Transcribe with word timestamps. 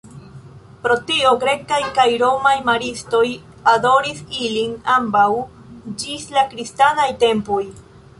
Pro 0.85 0.93
tio 1.09 1.33
grekaj 1.41 1.81
kaj 1.97 2.05
romaj 2.21 2.53
maristoj 2.69 3.21
adoris 3.73 4.23
ilin 4.47 4.73
ambaŭ 4.95 5.27
ĝis 6.05 6.27
la 6.39 6.47
kristanaj 6.55 7.07
tempoj. 7.25 7.63